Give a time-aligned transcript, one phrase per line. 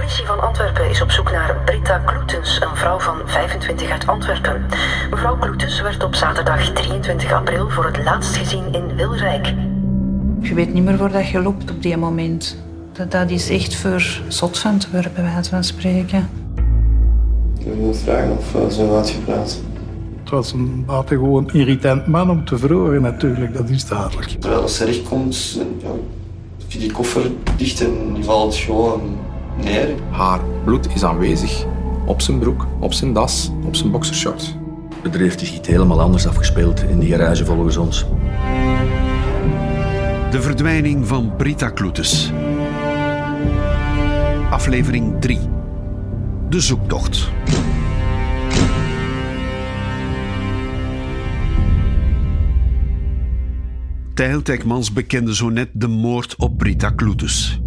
[0.00, 4.66] politie van Antwerpen is op zoek naar Britta Kloetens, een vrouw van 25 uit Antwerpen.
[5.10, 9.54] Mevrouw Kloetens werd op zaterdag 23 april voor het laatst gezien in Wilrijk.
[10.40, 12.56] Je weet niet meer waar dat je loopt op die moment.
[12.92, 16.28] Dat, dat is echt voor zot van te worden, bij wijze van spreken.
[17.58, 19.60] Ik wil vragen of uh, ze uitgepraat.
[20.20, 24.28] Het was een buitengewoon irritant man om te verhoren natuurlijk, dat is duidelijk.
[24.28, 25.90] Terwijl ze recht komt, ja,
[26.66, 29.28] je die koffer dicht en die valt gewoon
[30.10, 31.66] Haar bloed is aanwezig
[32.06, 34.54] op zijn broek, op zijn das, op zijn boxershorts.
[34.90, 38.06] Het bedrijf is iets helemaal anders afgespeeld in die garage volgens ons.
[40.30, 42.32] De verdwijning van Brita Kloetes.
[44.50, 45.38] Aflevering 3.
[46.48, 47.30] De zoektocht.
[54.14, 57.59] Tijl Tekmans bekende zo net de moord op Brita Kloetes.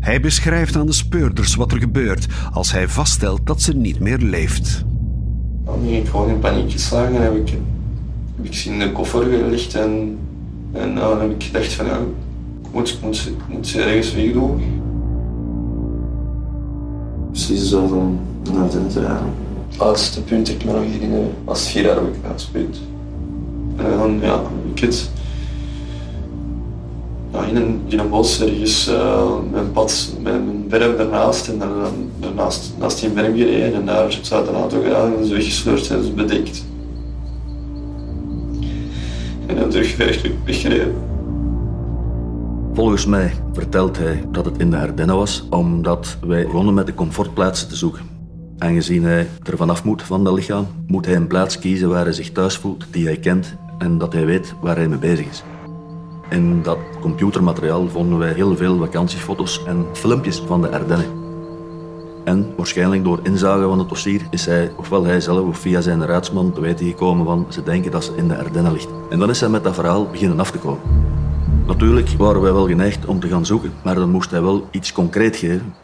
[0.00, 4.18] Hij beschrijft aan de speurders wat er gebeurt als hij vaststelt dat ze niet meer
[4.18, 4.84] leeft.
[5.64, 7.48] Dan ben ik gewoon in paniek geslagen en heb ik,
[8.36, 10.18] heb ik ze in de koffer gelegd en,
[10.72, 11.98] en dan heb ik gedacht van ja,
[12.64, 14.60] ik moet, ik moet, ik moet ze ergens wegdoen.
[17.30, 18.18] Precies zo van
[18.52, 19.32] naar de terrein.
[19.68, 22.04] Het laatste punt dat ik me nog herinner was vier jaar heb
[22.52, 22.76] ik.
[23.76, 25.10] En dan ja, heb ik het
[27.32, 31.70] in, een, in een bos ergens uh, mijn pad, mijn berm daarnaast en dan,
[32.20, 35.98] daarnaast naast die berm gereden en daar zat een auto gedaan en is weggesleurd en
[35.98, 36.64] is bedekt.
[39.46, 39.96] En dan terug
[40.44, 40.94] weggereden.
[42.74, 46.94] Volgens mij vertelt hij dat het in de Ardennen was, omdat wij begonnen met de
[46.94, 48.02] comfortplaatsen te zoeken.
[48.58, 52.12] Aangezien hij er vanaf moet van dat lichaam, moet hij een plaats kiezen waar hij
[52.12, 55.42] zich thuis voelt, die hij kent en dat hij weet waar hij mee bezig is.
[56.30, 61.06] In dat computermateriaal vonden wij heel veel vakantiefoto's en filmpjes van de Ardennen.
[62.24, 66.06] En waarschijnlijk door inzage van het dossier is hij, ofwel hij zelf of via zijn
[66.06, 68.88] raadsman, te weten gekomen van ze denken dat ze in de Ardennen ligt.
[69.10, 70.80] En dan is hij met dat verhaal beginnen af te komen.
[71.66, 74.92] Natuurlijk waren wij wel geneigd om te gaan zoeken, maar dan moest hij wel iets
[74.92, 75.74] concreet geven.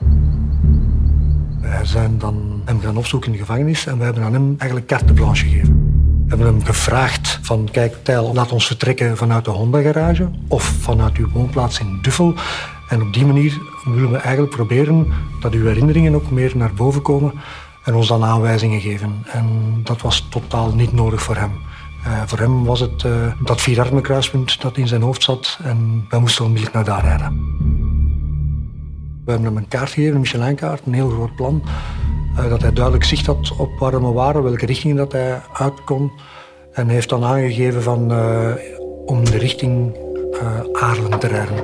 [1.60, 4.88] Wij zijn dan hem gaan opzoeken in de gevangenis en we hebben aan hem eigenlijk
[4.88, 5.85] carte blanche gegeven.
[6.26, 11.16] We hebben hem gevraagd van, kijk Tijl, laat ons vertrekken vanuit de Honda-garage of vanuit
[11.16, 12.34] uw woonplaats in Duffel.
[12.88, 17.02] En op die manier willen we eigenlijk proberen dat uw herinneringen ook meer naar boven
[17.02, 17.32] komen
[17.84, 19.24] en ons dan aanwijzingen geven.
[19.26, 21.52] En dat was totaal niet nodig voor hem.
[22.06, 23.12] Uh, voor hem was het uh,
[23.44, 27.54] dat vierarmenkruispunt dat in zijn hoofd zat en wij moesten onmiddellijk naar daar rijden.
[29.24, 31.62] We hebben hem een kaart gegeven, een Michelin-kaart, een heel groot plan.
[32.38, 35.84] Uh, dat hij duidelijk zicht had op waar we waren, welke richting dat hij uit
[35.84, 36.12] kon.
[36.72, 38.00] En heeft dan aangegeven van,
[39.06, 39.96] om de richting
[40.72, 41.54] Aarlen te rijden.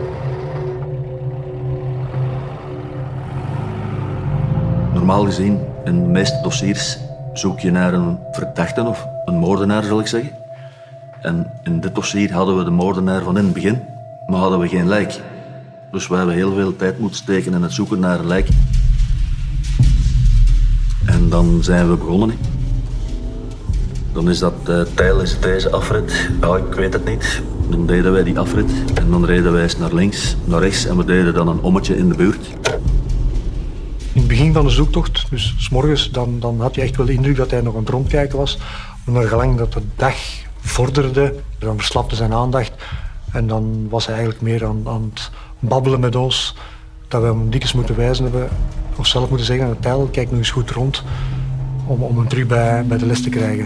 [4.95, 6.99] Normaal gezien, in de meeste dossiers
[7.33, 10.31] zoek je naar een verdachte of een moordenaar, zal ik zeggen.
[11.23, 13.83] En in dit dossier hadden we de moordenaar van in het begin,
[14.27, 15.21] maar hadden we geen lijk.
[15.91, 18.49] Dus we hebben heel veel tijd moeten steken in het zoeken naar een lijk.
[21.33, 22.39] Dan zijn we begonnen.
[24.13, 26.31] Dan is dat uh, tijdens deze afrit.
[26.41, 27.43] Ja, ik weet het niet.
[27.69, 30.97] Dan deden wij die afrit en dan reden wij eens naar links, naar rechts en
[30.97, 32.47] we deden dan een ommetje in de buurt.
[34.13, 37.07] In het begin van de zoektocht, dus s morgens, dan, dan had je echt wel
[37.07, 38.59] de indruk dat hij nog aan het rondkijken was.
[39.05, 40.17] Maar gelang dat de dag
[40.61, 42.73] vorderde, dan verslapte zijn aandacht.
[43.31, 46.55] En dan was hij eigenlijk meer aan, aan het babbelen met ons.
[47.13, 48.49] Dat we dikwijls moeten wijzen hebben.
[48.99, 51.03] Of zelf moeten zeggen aan Tijl, kijk nu eens goed rond.
[51.87, 53.65] Om, om hem terug bij, bij de les te krijgen.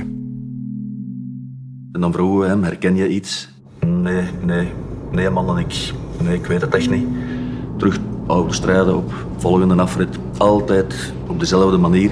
[1.92, 3.48] En dan vroegen we hem, herken je iets?
[3.86, 4.68] Nee, nee,
[5.12, 5.92] nee man en ik.
[6.22, 7.06] Nee, ik weet het echt niet.
[7.76, 10.18] Terug oude strijden op, volgende afrit.
[10.36, 12.10] Altijd op dezelfde manier.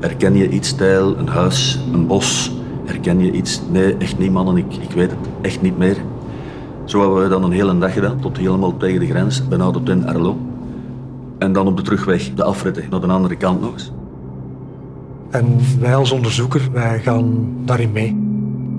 [0.00, 2.52] Herken je iets stijl, een huis, een bos?
[2.84, 3.60] Herken je iets?
[3.70, 5.96] Nee, echt niet mannen, ik, ik weet het echt niet meer.
[6.84, 9.88] Zo hebben we dan een hele dag gedaan, tot helemaal tegen de grens, bijna tot
[9.88, 10.47] in Arlo.
[11.38, 13.92] En dan op de terugweg de afritten naar de andere kant nog eens.
[15.30, 18.26] En wij als onderzoeker, wij gaan daarin mee.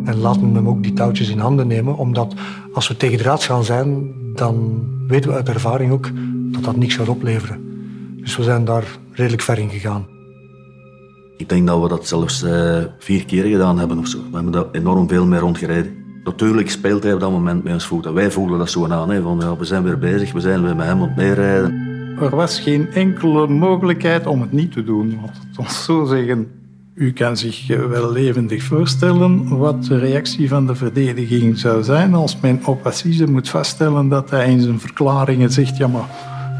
[0.05, 2.33] En laten hem ook die touwtjes in handen nemen, omdat
[2.73, 6.09] als we tegen de raads gaan zijn, dan weten we uit ervaring ook
[6.51, 7.59] dat dat niks gaat opleveren.
[8.21, 10.05] Dus we zijn daar redelijk ver in gegaan.
[11.37, 14.17] Ik denk dat we dat zelfs uh, vier keer gedaan hebben of zo.
[14.17, 15.97] We hebben daar enorm veel mee rondgereden.
[16.23, 18.13] Natuurlijk speelt hij op dat moment met ons voeten.
[18.13, 20.75] Wij voelen dat zo aan, hè, van ja, we zijn weer bezig, we zijn weer
[20.75, 21.88] met hem aan het meerijden.
[22.21, 25.19] Er was geen enkele mogelijkheid om het niet te doen.
[25.21, 26.47] Want het ons zo zeggen,
[26.93, 32.39] u kan zich wel levendig voorstellen wat de reactie van de verdediging zou zijn als
[32.39, 36.09] men op assise moet vaststellen dat hij in zijn verklaringen zegt, ja maar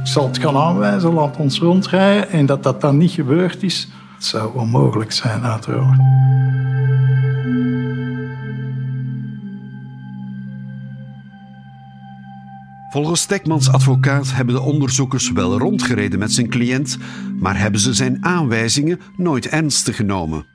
[0.04, 2.30] zal het gaan aanwijzen, laat ons rondrijden.
[2.30, 6.00] En dat dat dan niet gebeurd is, zou onmogelijk zijn, uiteraard.
[12.90, 16.98] Volgens Stekmans advocaat hebben de onderzoekers wel rondgereden met zijn cliënt,
[17.40, 20.46] maar hebben ze zijn aanwijzingen nooit ernstig genomen.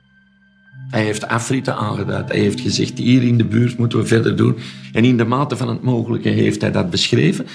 [0.89, 2.29] Hij heeft afritten aangeduid.
[2.29, 4.55] Hij heeft gezegd, hier in de buurt moeten we verder doen.
[4.91, 7.45] En in de mate van het mogelijke heeft hij dat beschreven.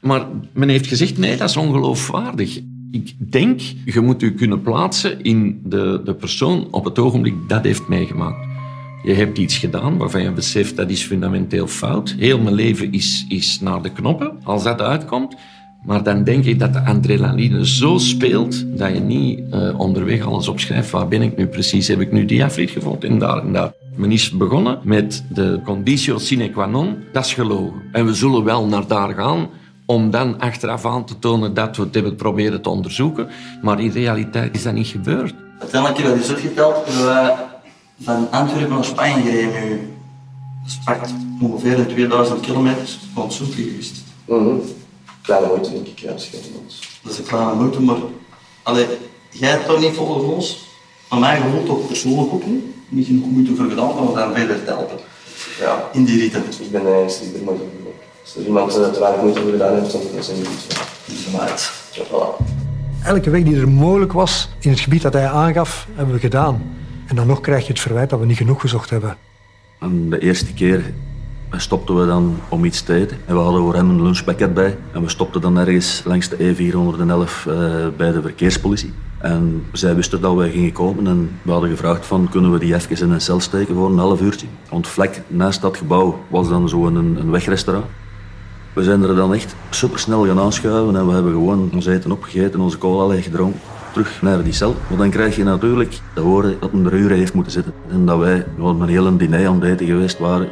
[0.00, 2.60] Maar men heeft gezegd, nee, dat is ongeloofwaardig.
[2.90, 7.64] Ik denk, je moet u kunnen plaatsen in de, de persoon op het ogenblik dat
[7.64, 8.49] heeft meegemaakt.
[9.02, 12.14] Je hebt iets gedaan waarvan je beseft dat is fundamenteel fout.
[12.18, 15.36] Heel mijn leven is, is naar de knoppen als dat uitkomt.
[15.84, 20.48] Maar dan denk ik dat de adrenaline zo speelt dat je niet uh, onderweg alles
[20.48, 20.90] opschrijft.
[20.90, 21.88] Waar ben ik nu precies?
[21.88, 23.72] Heb ik nu die afrit gevonden en daar en daar?
[23.96, 26.96] Men is begonnen met de conditio sine qua non.
[27.12, 27.82] Dat is gelogen.
[27.92, 29.48] En we zullen wel naar daar gaan
[29.86, 33.28] om dan achteraf aan te tonen dat we het hebben proberen te onderzoeken.
[33.62, 35.34] Maar in realiteit is dat niet gebeurd.
[35.58, 36.84] Uiteindelijk hebben we dus uitgeteld.
[36.86, 37.48] We
[38.02, 39.92] van Antwerpen naar Spanje gereden nu.
[40.84, 44.02] Dat is ongeveer 2000 kilometer van zoek geweest.
[44.24, 44.60] Mm -hmm.
[45.22, 46.10] Kleine moeite, denk ik, ja.
[47.02, 47.96] Dat is een kleine moeite, maar...
[48.62, 48.86] Allee,
[49.30, 50.68] jij hebt toch niet volgens ons?
[51.08, 52.64] Aan mij gevoel toch persoonlijk ook niet.
[52.88, 54.98] Niet genoeg moeite voor gedaan, maar we zijn verder te helpen.
[55.60, 55.88] Ja.
[55.92, 56.44] In die ritten.
[56.60, 57.92] Ik ben de enige die er moeite voor
[58.22, 60.78] Als er iemand uh, te weinig moeite voor gedaan heeft, dan is het niet goed.
[61.06, 62.44] Dus ja, voilà.
[63.04, 66.79] Elke weg die er mogelijk was in het gebied dat hij aangaf, hebben we gedaan.
[67.10, 69.16] En dan nog krijg je het verwijt dat we niet genoeg gezocht hebben.
[69.80, 70.92] En de eerste keer
[71.56, 73.16] stopten we dan om iets te eten.
[73.26, 74.76] En we hadden voor hem een lunchpakket bij.
[74.92, 78.92] En we stopten dan ergens langs de E411 uh, bij de verkeerspolitie.
[79.18, 82.74] En zij wisten dat wij gingen komen en we hadden gevraagd van kunnen we die
[82.74, 84.46] even in een cel steken voor een half uurtje.
[84.68, 87.86] Want vlak naast dat gebouw was dan zo'n een, een wegrestaurant.
[88.72, 92.60] We zijn er dan echt supersnel gaan aanschuiven en we hebben gewoon ons eten opgegeten,
[92.60, 93.60] onze cola leeg gedronken
[93.92, 94.76] terug naar die cel.
[94.88, 97.72] Maar dan krijg je natuurlijk te horen dat een er uren heeft moeten zitten.
[97.90, 100.48] En dat wij gewoon een hele diner aan het eten geweest waren.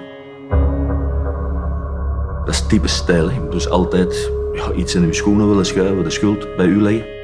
[2.44, 3.30] Dat is typisch stijl.
[3.50, 7.17] Dus altijd ja, iets in uw schoenen willen schuiven, de schuld bij u leggen.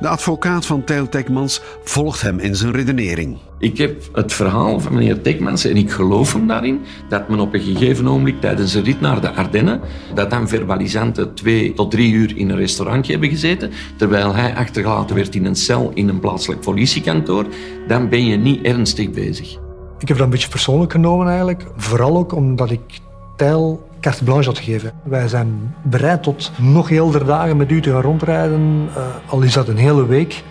[0.00, 3.38] De advocaat van Tijl Tekmans volgt hem in zijn redenering.
[3.58, 7.54] Ik heb het verhaal van meneer Tekmans en ik geloof hem daarin dat men op
[7.54, 9.80] een gegeven ogenblik tijdens een rit naar de Ardennen,
[10.14, 15.16] dat dan verbalisanten twee tot drie uur in een restaurantje hebben gezeten, terwijl hij achtergelaten
[15.16, 17.46] werd in een cel in een plaatselijk politiekantoor,
[17.88, 19.58] dan ben je niet ernstig bezig.
[19.98, 21.64] Ik heb dat een beetje persoonlijk genomen eigenlijk.
[21.76, 23.00] Vooral ook omdat ik
[23.36, 24.92] Tijl carte blanche had gegeven.
[25.02, 29.52] Wij zijn bereid tot nog heel dagen met u te gaan rondrijden, uh, al is
[29.52, 30.44] dat een hele week.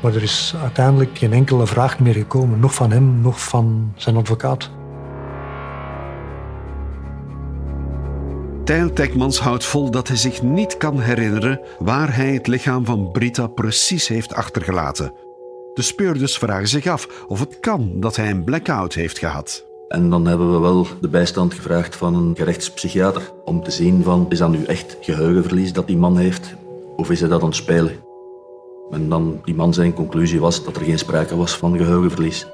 [0.00, 4.16] Maar er is uiteindelijk geen enkele vraag meer gekomen, nog van hem, nog van zijn
[4.16, 4.70] advocaat.
[8.64, 13.10] Tijl Tekmans houdt vol dat hij zich niet kan herinneren waar hij het lichaam van
[13.10, 15.12] Brita precies heeft achtergelaten.
[15.74, 19.69] De speurders vragen zich af of het kan dat hij een blackout heeft gehad.
[19.90, 24.26] En dan hebben we wel de bijstand gevraagd van een gerechtspsychiater om te zien van
[24.28, 26.54] is dat nu echt geheugenverlies dat die man heeft
[26.96, 27.92] of is hij dat aan het spelen?
[28.90, 32.46] En dan die man zijn conclusie was dat er geen sprake was van geheugenverlies.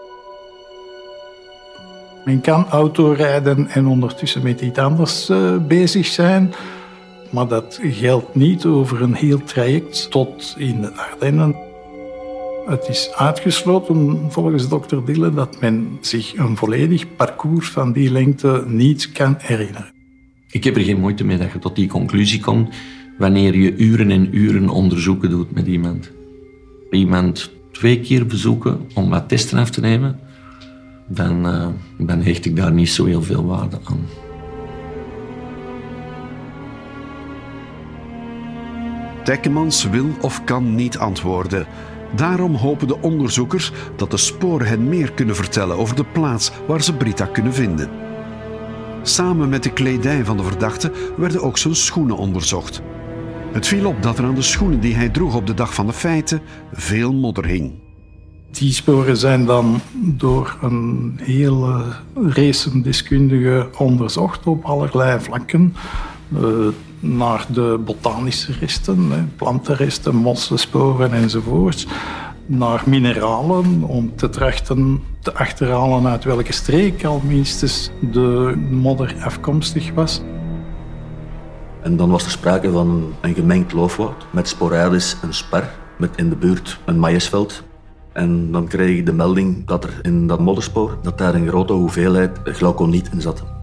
[2.24, 6.54] Men kan autorijden en ondertussen met iets anders uh, bezig zijn.
[7.30, 11.56] Maar dat geldt niet over een heel traject tot in de Ardennen.
[12.66, 18.64] Het is uitgesloten volgens dokter Dille dat men zich een volledig parcours van die lengte
[18.66, 19.92] niet kan herinneren.
[20.50, 22.74] Ik heb er geen moeite mee dat je tot die conclusie komt
[23.18, 26.10] wanneer je uren en uren onderzoeken doet met iemand.
[26.90, 30.18] Iemand twee keer bezoeken om wat testen af te nemen,
[31.06, 31.66] dan, uh,
[31.98, 34.06] dan hecht ik daar niet zo heel veel waarde aan.
[39.24, 41.66] Tekkemans wil of kan niet antwoorden.
[42.16, 46.82] Daarom hopen de onderzoekers dat de sporen hen meer kunnen vertellen over de plaats waar
[46.82, 47.90] ze Brita kunnen vinden.
[49.02, 52.82] Samen met de kledij van de verdachte werden ook zijn schoenen onderzocht.
[53.52, 55.86] Het viel op dat er aan de schoenen die hij droeg op de dag van
[55.86, 56.40] de feiten
[56.72, 57.72] veel modder hing.
[58.50, 62.70] Die sporen zijn dan door een hele race
[63.78, 65.74] onderzocht op allerlei vlakken.
[67.06, 71.86] Naar de botanische resten, plantenresten, mossensporen enzovoort.
[72.46, 79.92] Naar mineralen om te trachten te achterhalen uit welke streek al minstens de modder afkomstig
[79.94, 80.22] was.
[81.82, 85.64] En dan was er sprake van een gemengd loofwoud met sporadisch een spar,
[85.98, 87.62] met in de buurt een maïsveld.
[88.12, 91.72] En dan kreeg ik de melding dat er in dat modderspoor dat daar een grote
[91.72, 93.55] hoeveelheid glauconiet in zat.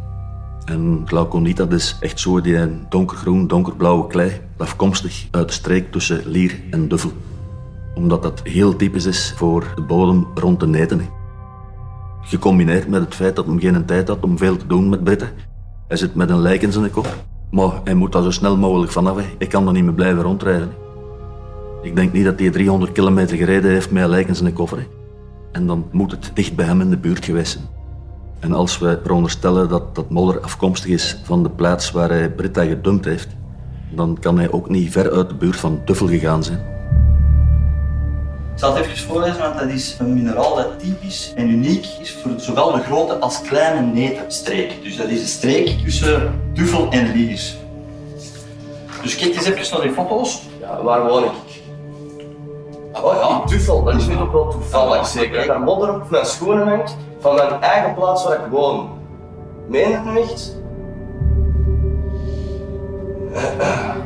[0.66, 2.58] En glauconiet, dat is echt zo die
[2.90, 7.12] donkergroen, donkerblauwe klei, afkomstig uit de streek tussen Lier en Duvel.
[7.96, 11.02] Omdat dat heel typisch is voor de bodem rond de neten.
[12.22, 15.30] Gecombineerd met het feit dat hij geen tijd had om veel te doen met Britten.
[15.88, 17.16] Hij zit met een lijk in zijn kop.
[17.52, 19.18] Maar hij moet daar zo snel mogelijk vanaf.
[19.38, 20.72] Ik kan er niet meer blijven rondrijden.
[21.82, 24.88] Ik denk niet dat hij 300 kilometer gereden heeft met een lijk in zijn koffer.
[25.52, 27.83] En dan moet het dicht bij hem in de buurt geweest zijn.
[28.44, 32.64] En als we veronderstellen dat dat modder afkomstig is van de plaats waar hij Britta
[32.64, 33.28] gedumpt heeft,
[33.90, 36.58] dan kan hij ook niet ver uit de buurt van Duffel gegaan zijn.
[38.54, 42.12] Ik zal het even voorlezen, want dat is een mineraal dat typisch en uniek is
[42.12, 44.84] voor zowel de grote als kleine netenstreek.
[44.84, 47.56] Dus dat is een streek tussen Duvel en Liers.
[49.02, 50.42] Dus kijk eens even naar die foto's.
[50.60, 51.53] Ja, waar woon ik?
[53.02, 55.38] Oh ja, Duffel, dat is nu toch wel toevallig zeker.
[55.38, 58.90] Dat daar modder op mijn schoenen hangt van mijn eigen plaats waar ik woon.
[59.68, 60.56] Meen je het nu echt?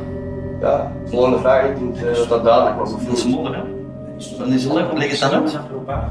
[0.60, 1.64] Ja, volgende vraag.
[1.64, 2.92] Ik denk eh, dat dat duidelijk was.
[2.92, 3.62] Of Dat is modder, hè?
[4.38, 5.32] Dan is het leuk, leg het dan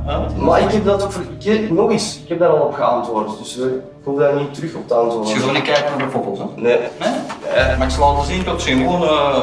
[0.08, 0.38] uit.
[0.38, 1.12] Maar ik heb dat ook...
[1.12, 3.38] ver- Ik, heb- nog eens, ik heb daar al op geantwoord.
[3.38, 3.72] Dus ik
[4.04, 5.20] hoef daar niet terug op te antwoorden.
[5.22, 6.46] Als je gewoon niet kijkt naar de foto's, hè?
[6.56, 6.78] Nee.
[7.00, 7.78] Nee?
[7.78, 9.38] Maar ik zal laten zien, dat zijn gewoon eh,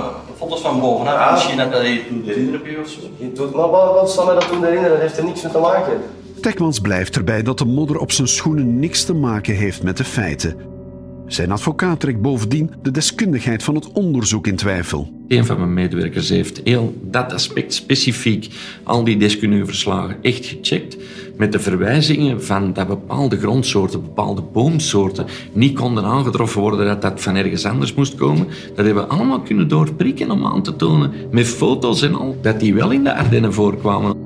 [0.44, 1.14] foto's van bovenaf.
[1.14, 1.32] Ja.
[1.32, 3.00] Misschien dat dat je toen herinneren of zo.
[3.16, 4.90] Je doet, maar wat, wat zal mij dat doen herinneren?
[4.90, 6.00] Dat heeft er niks mee te maken.
[6.40, 10.04] Tekmans blijft erbij dat de modder op zijn schoenen niks te maken heeft met de
[10.04, 10.73] feiten.
[11.26, 15.12] Zijn advocaat trekt bovendien de deskundigheid van het onderzoek in twijfel.
[15.28, 18.48] Een van mijn medewerkers heeft heel dat aspect specifiek,
[18.82, 20.96] al die deskundige verslagen, echt gecheckt.
[21.36, 27.22] Met de verwijzingen van dat bepaalde grondsoorten, bepaalde boomsoorten niet konden aangetroffen worden dat dat
[27.22, 28.46] van ergens anders moest komen.
[28.74, 32.60] Dat hebben we allemaal kunnen doorprikken om aan te tonen, met foto's en al, dat
[32.60, 34.16] die wel in de Ardennen voorkwamen.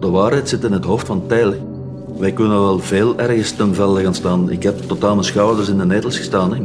[0.00, 1.75] De waarheid zit in het hoofd van Tijl.
[2.18, 4.50] Wij kunnen wel veel ergens ten velde gaan staan.
[4.50, 6.54] Ik heb tot aan mijn schouders in de netels gestaan.
[6.54, 6.62] hè.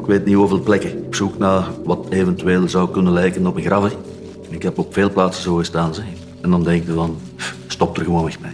[0.00, 1.04] Ik weet niet hoeveel plekken.
[1.06, 3.96] Op zoek naar wat eventueel zou kunnen lijken op een graf.
[4.48, 5.92] Ik heb op veel plaatsen zo gestaan.
[6.40, 7.16] En dan denk je van,
[7.66, 8.52] stop er gewoon weg mee.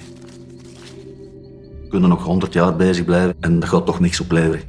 [1.82, 4.60] We kunnen nog honderd jaar bezig blijven en dat gaat toch niks opleveren.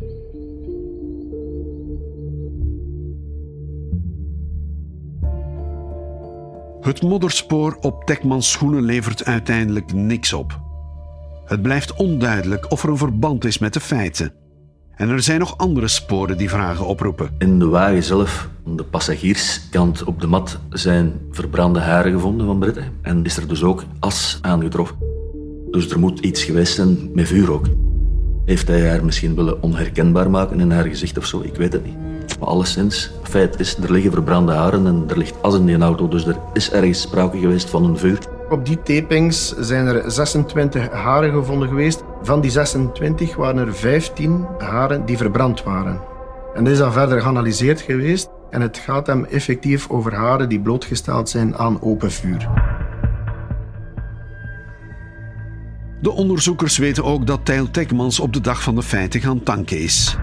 [6.81, 10.61] Het modderspoor op Tekmans schoenen levert uiteindelijk niks op.
[11.53, 14.33] Het blijft onduidelijk of er een verband is met de feiten.
[14.95, 17.29] En er zijn nog andere sporen die vragen oproepen.
[17.37, 22.81] In de wagen zelf, de passagierskant op de mat, zijn verbrande haren gevonden van Britte.
[23.01, 24.97] En is er dus ook as aangetroffen.
[25.71, 27.65] Dus er moet iets geweest zijn met vuur ook.
[28.45, 31.41] Heeft hij haar misschien willen onherkenbaar maken in haar gezicht of zo?
[31.41, 31.97] Ik weet het niet.
[32.39, 36.07] Maar alleszins, feit is, er liggen verbrande haren en er ligt as in die auto.
[36.07, 38.19] Dus er is ergens sprake geweest van een vuur.
[38.53, 42.03] Op die tapings zijn er 26 haren gevonden geweest.
[42.21, 46.01] Van die 26 waren er 15 haren die verbrand waren.
[46.55, 48.29] En dat is dan verder geanalyseerd geweest.
[48.49, 52.49] En het gaat hem effectief over haren die blootgesteld zijn aan open vuur.
[56.01, 59.79] De onderzoekers weten ook dat Tijl Tekmans op de dag van de feiten gaan tanken
[59.79, 60.17] is.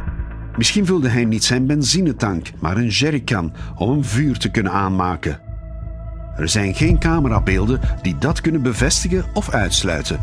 [0.57, 5.50] Misschien vulde hij niet zijn benzinetank, maar een jerrycan om een vuur te kunnen aanmaken.
[6.41, 10.21] Er zijn geen camerabeelden die dat kunnen bevestigen of uitsluiten.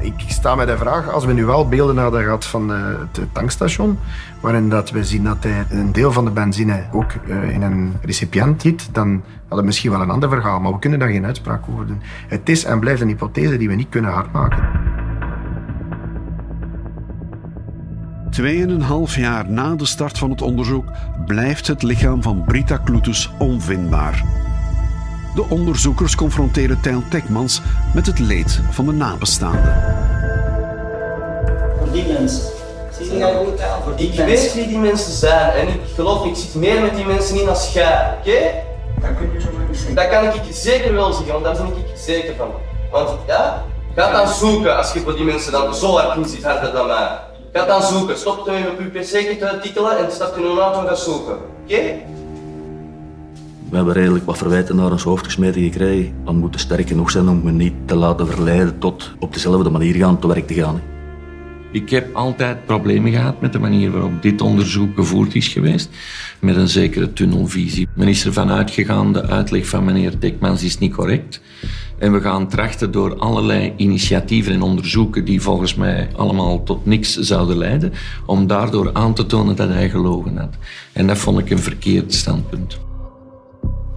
[0.00, 3.20] Ik sta met de vraag, als we nu wel beelden hadden gehad van eh, het
[3.32, 3.98] tankstation,
[4.40, 7.92] waarin dat we zien dat hij een deel van de benzine ook eh, in een
[8.02, 11.26] recipiënt giet, dan hadden we misschien wel een ander verhaal, maar we kunnen daar geen
[11.26, 12.02] uitspraak over doen.
[12.28, 14.68] Het is en blijft een hypothese die we niet kunnen hardmaken.
[18.30, 20.84] Tweeënhalf jaar na de start van het onderzoek
[21.26, 24.24] blijft het lichaam van Brita Kloetus onvindbaar.
[25.34, 27.60] De onderzoekers confronteren Tijl Tekmans
[27.94, 29.82] met het leed van de nabestaanden.
[31.78, 32.42] Voor die mensen.
[32.98, 33.82] Zie je dat goed aan?
[33.82, 34.34] Voor die Ik mensen.
[34.34, 37.48] weet wie die mensen zijn en ik geloof ik zit meer met die mensen in
[37.48, 38.38] als jij, oké?
[39.00, 39.94] Dat kun je zo maar niet zeggen.
[39.94, 42.50] Dat kan ik je zeker wel zeggen, want daar ben ik zeker van.
[42.90, 46.44] Want ja, ga dan zoeken als je voor die mensen dan zo hard in zit,
[46.44, 47.08] harder dan mij.
[47.52, 50.86] Ga dan zoeken, stop met je pc te tikkelen en stap in een auto en
[50.88, 51.34] ga zoeken,
[51.64, 51.82] oké?
[53.70, 56.14] We hebben redelijk wat verwijten naar ons hoofd gesmeten gekregen.
[56.24, 59.70] Dan moet het sterk genoeg zijn om me niet te laten verleiden tot op dezelfde
[59.70, 60.80] manier gaan te werk te gaan.
[61.72, 65.90] Ik heb altijd problemen gehad met de manier waarop dit onderzoek gevoerd is geweest.
[66.38, 67.88] Met een zekere tunnelvisie.
[67.94, 71.40] Men is ervan uitgegaan, de uitleg van meneer Dekmans is niet correct.
[71.98, 77.16] En we gaan trachten door allerlei initiatieven en onderzoeken die volgens mij allemaal tot niks
[77.16, 77.92] zouden leiden,
[78.26, 80.54] om daardoor aan te tonen dat hij gelogen had.
[80.92, 82.78] En dat vond ik een verkeerd standpunt.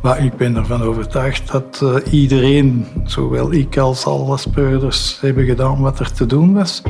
[0.03, 5.79] Maar ik ben ervan overtuigd dat eh, iedereen, zowel ik als alle speurders, hebben gedaan
[5.81, 6.81] wat er te doen was.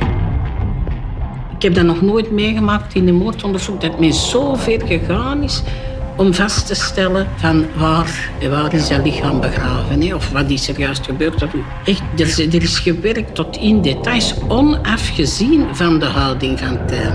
[1.56, 5.62] Ik heb dat nog nooit meegemaakt in een moordonderzoek, dat men zo ver gegaan is
[6.16, 10.14] om vast te stellen van waar, waar is dat lichaam begraven hè?
[10.14, 11.42] of wat is er juist gebeurd.
[11.84, 17.12] Echt, er, is- er is gewerkt tot in details, onafgezien van de houding van Tijl.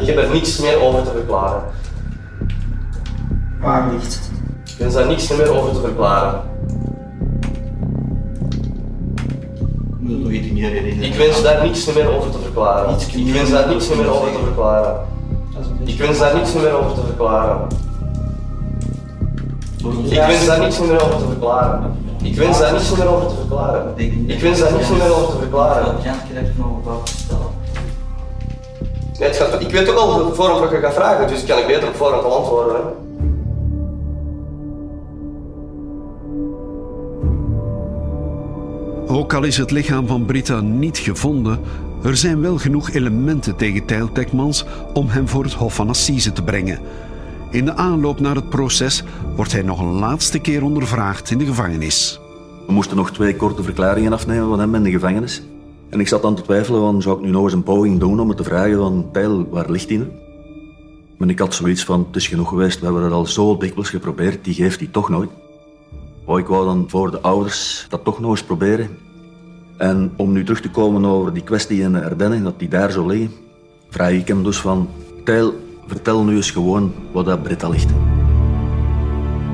[0.00, 1.62] Ik heb er niets meer over te verklaren.
[3.62, 4.30] Waar ligt?
[4.64, 6.40] Ik wens daar niets meer over te verklaren.
[10.00, 11.02] Dat weet ik niet herinneren.
[11.02, 12.94] Ik wens daar niets meer over te verklaren.
[13.14, 15.00] Ik wens daar niets meer over te verklaren.
[15.84, 17.66] Ik wens daar niets meer over te verklaren.
[20.10, 21.94] Ik wens daar niets meer over te verklaren.
[22.22, 23.92] Ik wens daar niets meer over te verklaren.
[24.26, 25.96] Ik wens daar niets meer over te verklaren.
[29.18, 31.66] Nee, het gaat, ik weet ook al voorhand wat je gaat vragen, dus kan ik
[31.66, 32.80] beter op voorhand antwoorden.
[39.22, 41.60] Ook al is het lichaam van Britta niet gevonden,
[42.02, 44.64] er zijn wel genoeg elementen tegen Tijl Tekmans
[44.94, 46.80] om hem voor het Hof van Assise te brengen.
[47.50, 49.02] In de aanloop naar het proces
[49.36, 52.20] wordt hij nog een laatste keer ondervraagd in de gevangenis.
[52.66, 55.42] We moesten nog twee korte verklaringen afnemen van hem in de gevangenis.
[55.88, 58.20] En ik zat aan te twijfelen, van, zou ik nu nog eens een poging doen
[58.20, 60.10] om het te vragen van, Tijl, waar ligt hij?
[61.16, 63.90] Maar ik had zoiets van, het is genoeg geweest, we hebben het al zo dikwijls
[63.90, 65.30] geprobeerd, die geeft hij toch nooit.
[66.26, 69.10] Maar ik wou dan voor de ouders dat toch nog eens proberen.
[69.82, 72.90] En om nu terug te komen over die kwestie in de Ardennen, dat die daar
[72.90, 73.30] zo liggen,
[73.88, 74.88] vraag ik hem dus van,
[75.24, 75.54] Tijl,
[75.86, 77.90] vertel nu eens gewoon wat dat Britta ligt.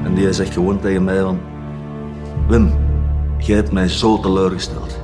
[0.04, 1.38] En die zegt gewoon tegen mij van,
[2.48, 2.70] Wim,
[3.38, 4.98] jij hebt mij zo teleurgesteld.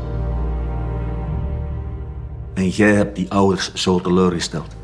[2.54, 4.76] En jij hebt die ouders zo teleurgesteld.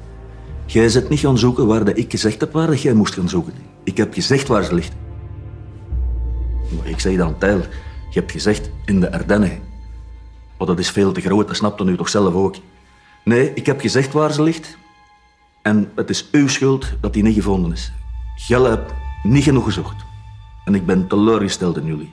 [0.67, 3.29] Jij bent niet gaan zoeken waar dat ik gezegd heb waar dat jij moest gaan
[3.29, 3.53] zoeken.
[3.85, 4.93] Ik heb gezegd waar ze ligt.
[6.77, 7.59] Maar ik zeg dan, Tijl,
[8.11, 9.70] je hebt gezegd in de Ardennen.
[10.61, 12.55] Maar dat is veel te groot, dat snapt u toch zelf ook.
[13.25, 14.79] Nee, ik heb gezegd waar ze ligt.
[15.63, 17.93] En het is uw schuld dat die niet gevonden is.
[18.47, 18.93] Jij hebt
[19.23, 20.05] niet genoeg gezocht.
[20.65, 22.13] En ik ben teleurgesteld in jullie.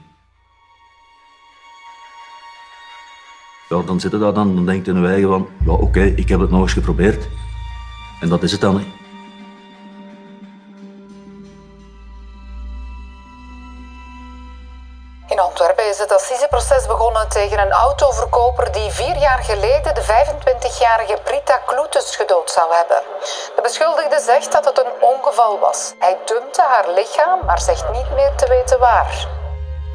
[3.70, 6.30] Ja, dan zit je daar dan, dan denkt in je eigen van, ja oké, ik
[6.30, 7.28] heb het nog eens geprobeerd.
[8.20, 8.82] En dat is het dan.
[16.00, 22.52] Het assiseproces begonnen tegen een autoverkoper die vier jaar geleden de 25-jarige Brita Kloetes gedood
[22.52, 23.02] zou hebben.
[23.56, 25.94] De beschuldigde zegt dat het een ongeval was.
[26.00, 29.28] Hij dumpte haar lichaam, maar zegt niet meer te weten waar.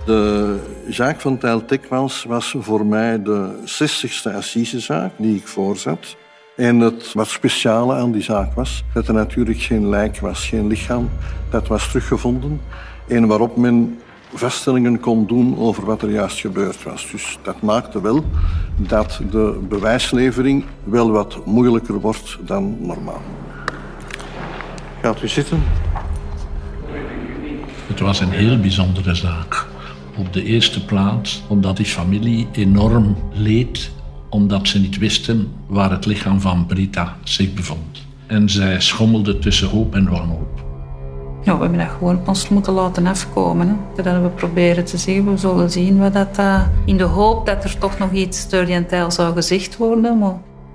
[0.05, 6.17] De zaak van Tijl Tikmans was voor mij de 60ste assisezaak die ik voorzat.
[6.57, 10.67] En het wat speciale aan die zaak was dat er natuurlijk geen lijk was, geen
[10.67, 11.11] lichaam
[11.51, 12.63] dat was teruggevonden.
[13.09, 14.02] En waarop men
[14.35, 17.11] vaststellingen kon doen over wat er juist gebeurd was.
[17.11, 18.25] Dus dat maakte wel
[18.77, 23.23] dat de bewijslevering wel wat moeilijker wordt dan normaal.
[25.03, 25.63] Gaat u zitten.
[27.87, 29.67] Het was een heel bijzondere zaak.
[30.17, 33.91] Op de eerste plaats omdat die familie enorm leed
[34.29, 38.03] omdat ze niet wisten waar het lichaam van Brita zich bevond.
[38.27, 40.72] En zij schommelde tussen hoop en wanhoop.
[41.45, 43.69] Ja, we hebben dat gewoon op ons moeten laten afkomen.
[43.69, 43.75] Hè.
[43.95, 45.31] Dat hebben we proberen te zien.
[45.31, 46.39] We zullen zien wat dat...
[46.39, 50.19] eh, in de hoop dat er toch nog iets door die tijl zou gezegd worden.
[50.19, 50.31] Maar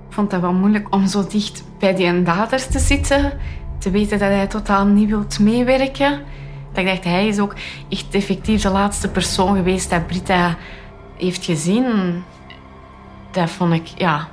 [0.10, 3.34] Ik vond dat wel moeilijk om zo dicht bij die dader te zitten.
[3.78, 6.20] Te weten dat hij totaal niet wilt meewerken.
[6.72, 7.54] Dat ik dacht, hij is ook
[7.90, 10.56] echt effectief de laatste persoon geweest dat Britta
[11.18, 11.86] heeft gezien.
[13.32, 14.28] Dat vond ik, ja,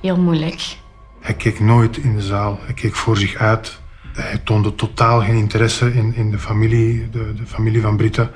[0.00, 0.76] heel moeilijk.
[1.20, 2.58] Hij keek nooit in de zaal.
[2.64, 3.82] Hij keek voor zich uit.
[4.14, 8.30] Hij toonde totaal geen interesse in, in de, familie, de, de familie van Britta,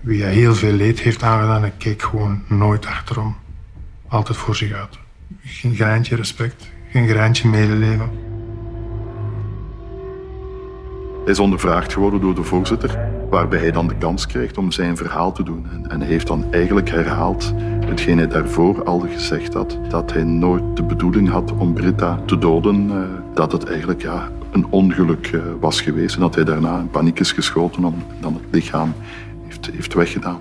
[0.00, 1.60] wie hij heel veel leed heeft aangedaan.
[1.60, 3.36] Hij keek gewoon nooit achterom.
[4.08, 4.98] Altijd voor zich uit.
[5.42, 8.10] Geen greintje respect, geen greintje medeleven.
[11.24, 12.98] Hij is ondervraagd geworden door de voorzitter,
[13.30, 15.66] waarbij hij dan de kans krijgt om zijn verhaal te doen.
[15.72, 17.52] En, en hij heeft dan eigenlijk herhaald
[17.86, 22.38] hetgeen hij daarvoor al gezegd had, dat hij nooit de bedoeling had om Britta te
[22.38, 26.78] doden, eh, dat het eigenlijk ja, een ongeluk eh, was geweest en dat hij daarna
[26.78, 28.94] in paniek is geschoten en dan het lichaam
[29.46, 30.40] heeft, heeft weggedaan.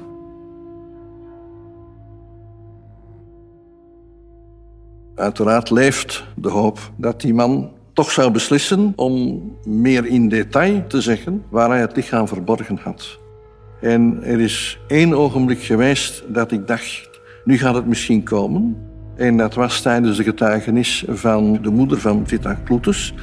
[5.15, 11.02] Uiteraard leeft de hoop dat die man toch zou beslissen om meer in detail te
[11.02, 13.20] zeggen waar hij het lichaam verborgen had.
[13.82, 17.10] En er is één ogenblik geweest dat ik dacht,
[17.44, 18.78] nu gaat het misschien komen.
[19.15, 23.13] En dat was tijdens de getuigenis van de moeder van Vita Kloetus,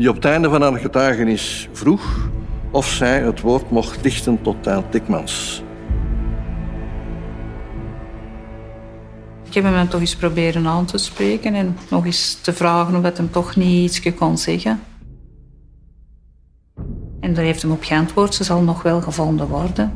[0.00, 2.30] die op het einde van haar getuigenis vroeg
[2.70, 5.62] of zij het woord mocht richten tot Tijl Tikmans.
[9.44, 12.96] Ik heb hem dan toch eens proberen aan te spreken en nog eens te vragen
[12.96, 14.80] of hij hem toch niet iets kon zeggen.
[17.20, 19.92] En daar heeft hem op geantwoord, ze zal nog wel gevonden worden.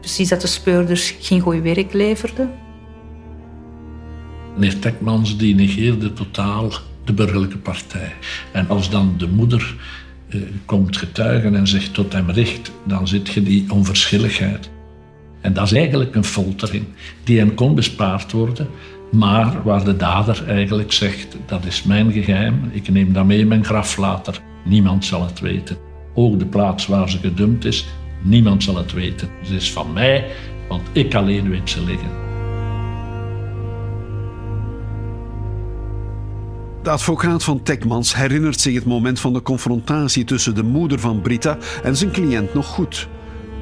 [0.00, 2.50] Precies dat de speurders geen goed werk leverden.
[4.54, 6.70] Meneer Tekmans die negeerde totaal
[7.04, 8.12] de burgerlijke partij.
[8.52, 9.74] En als dan de moeder
[10.28, 14.70] eh, komt getuigen en zegt tot hem richt, dan zit je die onverschilligheid.
[15.40, 16.84] En dat is eigenlijk een foltering
[17.24, 18.68] die hem kon bespaard worden,
[19.12, 23.48] maar waar de dader eigenlijk zegt, dat is mijn geheim, ik neem dat mee in
[23.48, 24.40] mijn graf later.
[24.64, 25.76] Niemand zal het weten.
[26.14, 27.86] Ook de plaats waar ze gedumpt is,
[28.22, 29.28] niemand zal het weten.
[29.42, 30.26] Ze is van mij,
[30.68, 32.23] want ik alleen weet ze liggen.
[36.84, 41.20] De advocaat van Tekmans herinnert zich het moment van de confrontatie tussen de moeder van
[41.20, 43.08] Brita en zijn cliënt nog goed.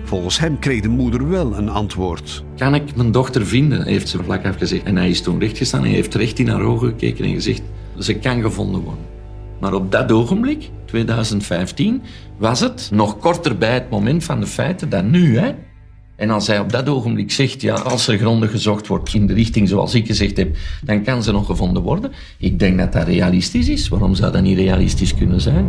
[0.05, 2.45] Volgens hem kreeg de moeder wel een antwoord.
[2.57, 4.85] Kan ik mijn dochter vinden, heeft ze vlak af gezegd.
[4.85, 7.63] En hij is toen rechtgestaan en heeft recht in haar ogen gekeken en gezegd,
[7.99, 9.05] ze kan gevonden worden.
[9.61, 12.03] Maar op dat ogenblik, 2015,
[12.39, 15.39] was het nog korter bij het moment van de feiten dan nu.
[15.39, 15.55] Hè?
[16.23, 19.35] En als hij op dat ogenblik zegt, ja, als er grondig gezocht wordt in de
[19.35, 22.13] richting zoals ik gezegd heb, dan kan ze nog gevonden worden.
[22.39, 23.89] Ik denk dat dat realistisch is.
[23.89, 25.67] Waarom zou dat niet realistisch kunnen zijn?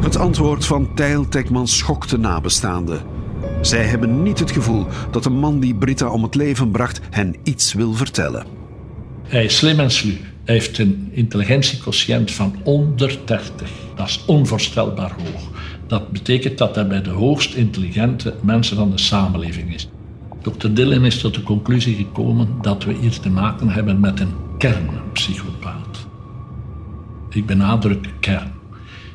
[0.00, 3.00] Het antwoord van Tijl Tekmans schokte nabestaanden.
[3.60, 7.36] Zij hebben niet het gevoel dat de man die Britta om het leven bracht hen
[7.42, 8.46] iets wil vertellen.
[9.22, 10.16] Hij is slim en sluw.
[10.48, 13.70] Heeft een intelligentiequotient van onder 30.
[13.94, 15.50] Dat is onvoorstelbaar hoog.
[15.86, 19.88] Dat betekent dat hij bij de hoogst intelligente mensen van de samenleving is.
[20.42, 20.68] Dr.
[20.68, 26.06] Dillon is tot de conclusie gekomen dat we hier te maken hebben met een kernpsychopaat.
[27.30, 28.52] Ik benadruk kern.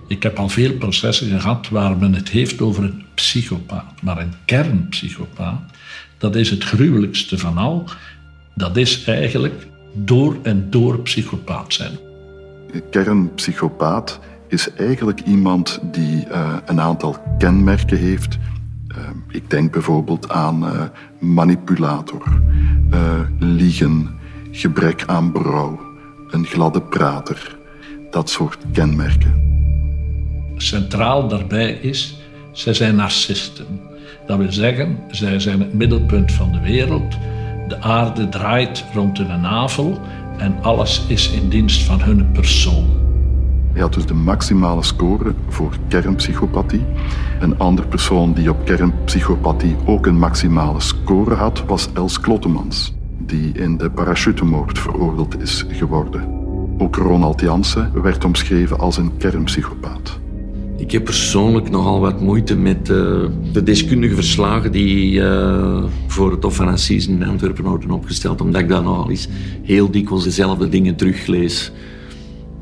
[0.07, 4.01] Ik heb al veel processen gehad waar men het heeft over een psychopaat.
[4.01, 5.61] Maar een kernpsychopaat,
[6.17, 7.89] dat is het gruwelijkste van al.
[8.55, 11.97] Dat is eigenlijk door en door psychopaat zijn.
[12.71, 18.37] Een kernpsychopaat is eigenlijk iemand die uh, een aantal kenmerken heeft.
[18.91, 18.97] Uh,
[19.29, 20.81] ik denk bijvoorbeeld aan uh,
[21.19, 22.41] manipulator,
[23.39, 24.09] liegen,
[24.51, 25.79] gebrek aan brouw,
[26.29, 27.57] een gladde prater.
[28.11, 29.41] Dat soort kenmerken.
[30.57, 32.17] Centraal daarbij is,
[32.51, 33.65] zij zijn narcisten.
[34.27, 37.17] Dat wil zeggen, zij zijn het middelpunt van de wereld.
[37.67, 39.99] De aarde draait rond hun navel
[40.37, 43.01] en alles is in dienst van hun persoon.
[43.73, 46.85] Hij had dus de maximale score voor kernpsychopathie.
[47.39, 53.51] Een andere persoon die op kernpsychopathie ook een maximale score had, was Els Klottemans, die
[53.51, 56.41] in de parachutemoord veroordeeld is geworden.
[56.77, 60.19] Ook Ronald Jansen werd omschreven als een kernpsychopaat.
[60.83, 66.43] Ik heb persoonlijk nogal wat moeite met uh, de deskundige verslagen die uh, voor het
[66.43, 69.27] Hof van Assise in Antwerpen worden opgesteld, omdat ik daar nogal eens
[69.61, 71.71] heel dikwijls dezelfde dingen teruglees.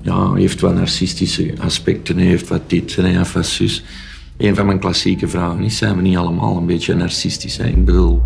[0.02, 3.84] Ja, heeft wat narcistische aspecten, heeft wat dit en heeft wat zus.
[4.38, 7.58] Een van mijn klassieke vragen is, zijn we niet allemaal een beetje narcistisch?
[7.58, 7.68] Hè?
[7.68, 8.22] Ik bedoel...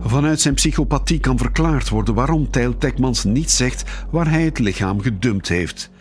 [0.00, 5.00] Vanuit zijn psychopathie kan verklaard worden waarom Tijl Tekmans niet zegt waar hij het lichaam
[5.00, 5.92] gedumpt heeft.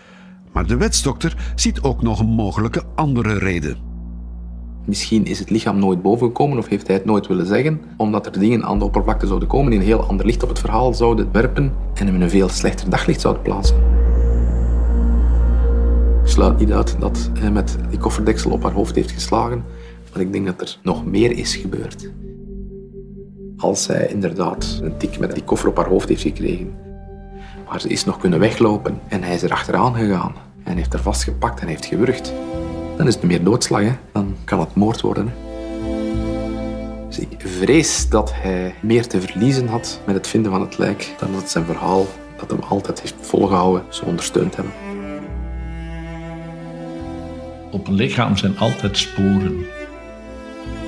[0.53, 3.77] Maar de wetsdokter ziet ook nog een mogelijke andere reden.
[4.85, 8.39] Misschien is het lichaam nooit bovengekomen of heeft hij het nooit willen zeggen, omdat er
[8.39, 11.31] dingen aan de oppervlakte zouden komen die een heel ander licht op het verhaal zouden
[11.31, 13.77] werpen en hem in een veel slechter daglicht zouden plaatsen.
[16.23, 19.63] Ik sluit niet uit dat hij met die kofferdeksel op haar hoofd heeft geslagen,
[20.11, 22.11] maar ik denk dat er nog meer is gebeurd.
[23.57, 26.73] Als zij inderdaad een tik met die koffer op haar hoofd heeft gekregen,
[27.67, 31.01] maar ze is nog kunnen weglopen en hij is er achteraan gegaan en heeft haar
[31.01, 32.33] vastgepakt en heeft gewurgd.
[32.97, 35.33] Dan is het meer doodslag, dan kan het moord worden.
[37.07, 41.15] Dus ik vrees dat hij meer te verliezen had met het vinden van het lijk
[41.19, 42.05] dan dat zijn verhaal,
[42.37, 44.73] dat hem altijd heeft volgehouden, zo ondersteund hebben.
[47.71, 49.65] Op een lichaam zijn altijd sporen.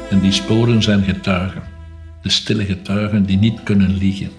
[0.09, 1.63] En die sporen zijn getuigen.
[2.21, 4.29] De stille getuigen die niet kunnen liegen.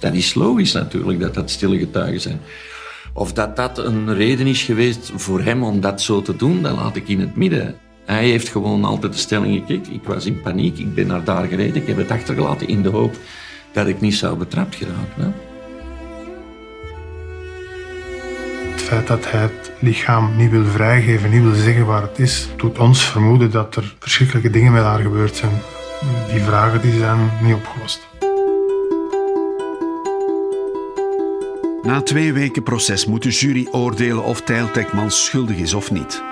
[0.00, 2.40] Dat is logisch natuurlijk dat dat stille getuigen zijn.
[3.12, 6.76] Of dat dat een reden is geweest voor hem om dat zo te doen, dat
[6.76, 7.74] laat ik in het midden.
[8.04, 9.92] Hij heeft gewoon altijd de stelling gekeken.
[9.92, 12.88] Ik was in paniek, ik ben naar daar gereden, ik heb het achtergelaten in de
[12.88, 13.16] hoop
[13.72, 15.34] dat ik niet zou betrapt geraken.
[18.70, 22.48] Het feit dat hij het lichaam niet wil vrijgeven, niet wil zeggen waar het is,
[22.56, 25.52] doet ons vermoeden dat er verschrikkelijke dingen met haar gebeurd zijn.
[26.32, 28.08] Die vragen die zijn niet opgelost.
[31.82, 36.22] Na twee weken proces moet de jury oordelen of Tijl Tekmans schuldig is of niet.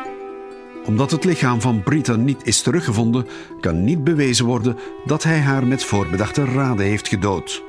[0.85, 3.27] Omdat het lichaam van Brita niet is teruggevonden,
[3.61, 7.63] kan niet bewezen worden dat hij haar met voorbedachte raden heeft gedood.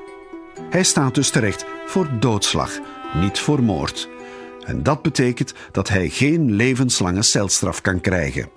[0.70, 2.80] Hij staat dus terecht voor doodslag,
[3.14, 4.10] niet voor moord.
[4.66, 8.50] En dat betekent dat hij geen levenslange celstraf kan krijgen.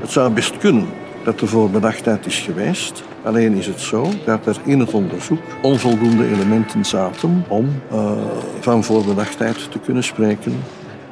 [0.00, 0.88] Het zou best kunnen
[1.24, 3.02] dat er voorbedachtheid is geweest.
[3.22, 8.12] Alleen is het zo dat er in het onderzoek onvoldoende elementen zaten om uh,
[8.60, 10.52] van voorbedachtheid te kunnen spreken.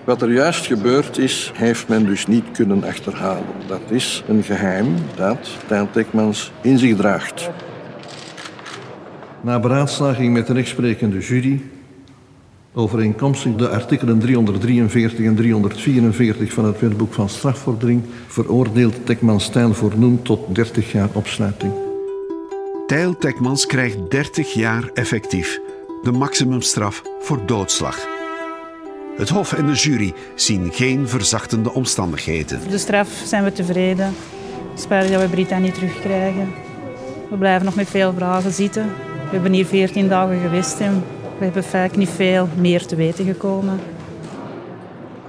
[0.04, 3.44] Wat er juist gebeurd is, heeft men dus niet kunnen achterhalen.
[3.66, 7.50] Dat is een geheim dat Tijn Tekmans in zich draagt.
[9.40, 11.60] Na beraadslaging met de rechtsprekende jury,
[12.74, 20.24] overeenkomstig de artikelen 343 en 344 van het wetboek van strafvordering, veroordeelt Tekmans Tijl voornoemd
[20.24, 21.72] tot 30 jaar opsluiting.
[22.86, 25.60] Tijl Tekmans krijgt 30 jaar effectief,
[26.02, 28.06] de maximumstraf voor doodslag.
[29.16, 32.60] Het Hof en de jury zien geen verzachtende omstandigheden.
[32.60, 34.14] Voor de straf zijn we tevreden.
[34.74, 36.48] Spijtig dat we Brita niet terugkrijgen.
[37.30, 38.84] We blijven nog met veel vragen zitten.
[39.24, 41.02] We hebben hier 14 dagen geweest en
[41.42, 43.80] we hebben vaak niet veel meer te weten gekomen.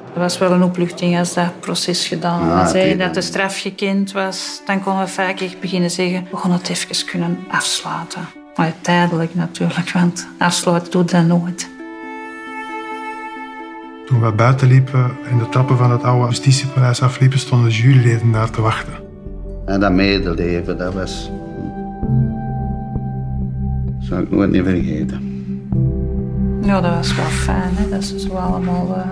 [0.06, 2.70] Het was wel een opluchting als dat proces gedaan Ja, was.
[2.70, 2.96] oké.
[2.98, 6.28] dat de straf gekend was, dan konden we vaak echt beginnen zeggen...
[6.32, 8.22] we gaan het even kunnen afsluiten.
[8.56, 11.70] Maar ja, tijdelijk natuurlijk, want afsluiten doet dat nooit.
[14.06, 18.32] Toen we buiten liepen en de trappen van het oude justitiepaleis afliepen, stonden de juryleden
[18.32, 18.94] daar te wachten.
[19.66, 21.32] En dat medeleven, dat was...
[23.86, 25.33] Dat zal ik nooit niet vergeten.
[26.66, 29.10] Ja, dat was wel fijn, dat ze zo allemaal eh,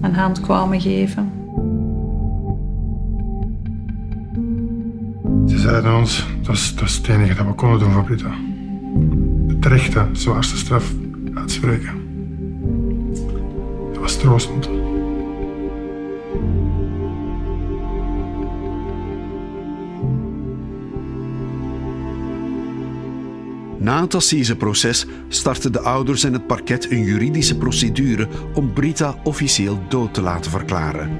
[0.00, 1.32] een hand kwamen geven.
[5.46, 8.30] Ze zeiden ons, dat is, dat het enige dat we konden doen voor Brita.
[9.46, 10.92] De terechte, zwaarste straf
[11.34, 11.92] uitspreken.
[13.92, 14.68] Dat was troostend.
[23.80, 29.78] Na het assiseproces starten de ouders en het parket een juridische procedure om Brita officieel
[29.88, 31.18] dood te laten verklaren.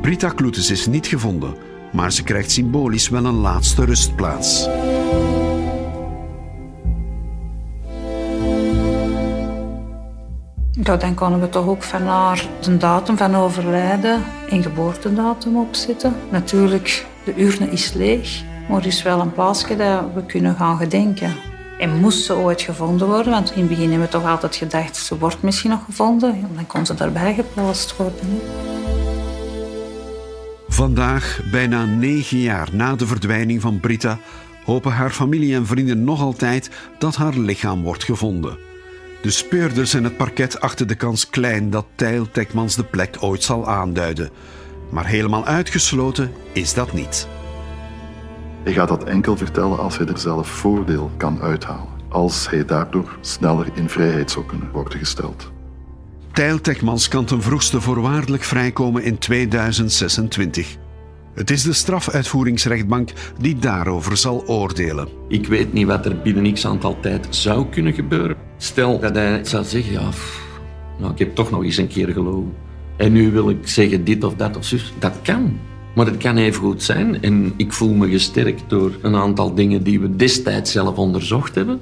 [0.00, 1.54] Brita Kloetes is niet gevonden,
[1.92, 4.68] maar ze krijgt symbolisch wel een laatste rustplaats.
[10.70, 16.14] Ja, dan konden we toch ook van haar de datum van overlijden en geboortedatum opzetten.
[16.30, 20.76] Natuurlijk, de urne is leeg, maar er is wel een plaatsje dat we kunnen gaan
[20.76, 21.34] gedenken.
[21.78, 24.96] En moest ze ooit gevonden worden, want in het begin hebben we toch altijd gedacht,
[24.96, 28.40] ze wordt misschien nog gevonden, dan kon ze daarbij geplaatst worden.
[30.68, 34.18] Vandaag, bijna negen jaar na de verdwijning van Brita,
[34.64, 38.58] hopen haar familie en vrienden nog altijd dat haar lichaam wordt gevonden.
[39.22, 43.42] De speurders en het parket achten de kans klein dat Tijl Tekmans de plek ooit
[43.42, 44.30] zal aanduiden.
[44.90, 47.28] Maar helemaal uitgesloten is dat niet.
[48.66, 51.88] Hij gaat dat enkel vertellen als hij er zelf voordeel kan uithalen.
[52.08, 55.52] Als hij daardoor sneller in vrijheid zou kunnen worden gesteld.
[56.32, 60.76] Tijl Tekmans kan ten vroegste voorwaardelijk vrijkomen in 2026.
[61.34, 65.08] Het is de strafuitvoeringsrechtbank die daarover zal oordelen.
[65.28, 68.36] Ik weet niet wat er binnen x aantal tijd zou kunnen gebeuren.
[68.56, 70.42] Stel dat hij zou zeggen, ja, pff,
[70.98, 72.54] nou, ik heb toch nog eens een keer gelogen.
[72.96, 74.92] En nu wil ik zeggen dit of dat of zus.
[74.98, 75.58] Dat kan.
[75.96, 77.22] Maar het kan even goed zijn.
[77.22, 81.80] En ik voel me gesterkt door een aantal dingen die we destijds zelf onderzocht hebben.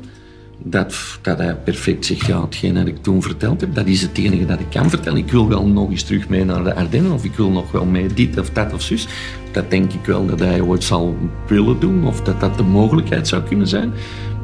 [0.58, 4.18] Dat, dat hij perfect zegt, ja, hetgeen dat ik toen verteld heb, dat is het
[4.18, 5.18] enige dat ik kan vertellen.
[5.18, 7.84] Ik wil wel nog eens terug mee naar de Ardennen, of ik wil nog wel
[7.84, 9.06] mee dit of dat of zus.
[9.52, 13.28] Dat denk ik wel dat hij ooit zal willen doen, of dat dat de mogelijkheid
[13.28, 13.92] zou kunnen zijn.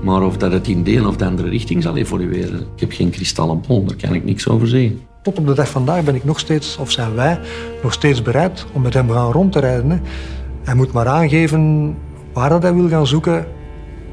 [0.03, 2.93] Maar of dat het in de een of de andere richting zal evolueren, ik heb
[2.93, 5.10] geen kristallenbol, daar kan ik niks over zeggen.
[5.23, 7.41] Tot op de dag van vandaag ben ik nog steeds, of zijn wij,
[7.83, 10.03] nog steeds bereid om met hem gaan rond te rijden.
[10.63, 11.97] Hij moet maar aangeven
[12.33, 13.47] waar dat hij wil gaan zoeken.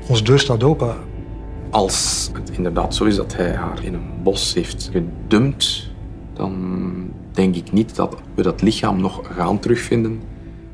[0.08, 0.96] Ons deur staat open.
[1.70, 5.90] Als het inderdaad zo is dat hij haar in een bos heeft gedumpt,
[6.34, 6.54] dan
[7.32, 10.22] denk ik niet dat we dat lichaam nog gaan terugvinden.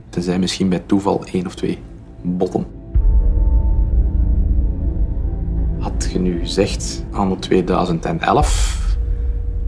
[0.10, 1.80] Tenzij misschien bij toeval één of twee
[2.22, 2.66] botten.
[5.80, 8.83] Had je nu gezegd anno 2011,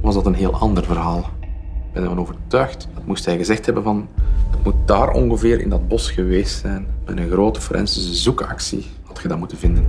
[0.06, 1.20] was dat een heel ander verhaal.
[1.42, 2.88] Ik ben ervan overtuigd.
[2.94, 4.08] Dat moest hij gezegd hebben van...
[4.50, 6.88] Het moet daar ongeveer in dat bos geweest zijn.
[7.06, 9.86] Met een grote forensische zoekactie had je dat moeten vinden.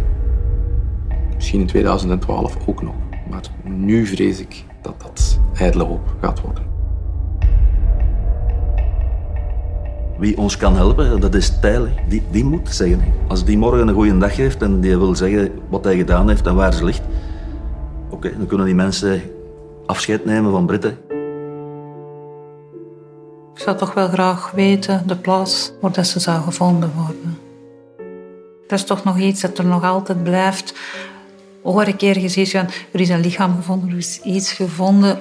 [1.34, 2.94] Misschien in 2012 ook nog.
[3.30, 6.64] Maar nu vrees ik dat dat ijdele hoop gaat worden.
[10.18, 11.88] Wie ons kan helpen, dat is Tijl.
[12.08, 13.02] Die, die moet zeggen.
[13.28, 16.46] Als die morgen een goede dag heeft en die wil zeggen wat hij gedaan heeft
[16.46, 17.02] en waar ze ligt,
[18.10, 19.20] oké, dan kunnen die mensen
[19.86, 20.98] afscheid nemen van Britten.
[23.54, 27.38] Ik zou toch wel graag weten de plaats waar dat ze zou gevonden worden.
[28.66, 30.74] Dat is toch nog iets dat er nog altijd blijft.
[31.62, 35.18] Hoor een keer gezien van, er is een lichaam gevonden, er is iets gevonden.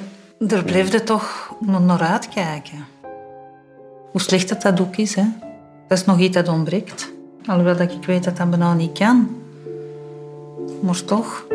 [0.47, 2.85] Er blijft het toch naar uitkijken.
[4.11, 5.23] Hoe slecht dat dat ook is, hè.
[5.87, 7.11] Dat is nog iets dat ontbreekt.
[7.45, 9.29] Alhoewel dat ik weet dat dat bijna niet kan.
[10.81, 11.45] Maar toch...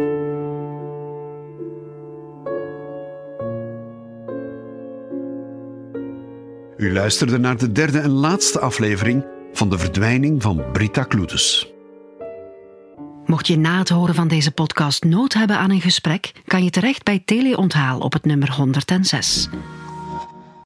[6.81, 11.73] U luisterde naar de derde en laatste aflevering van de verdwijning van Brita Kloetes.
[13.25, 16.71] Mocht je na het horen van deze podcast nood hebben aan een gesprek, kan je
[16.71, 19.49] terecht bij Teleonthaal op het nummer 106.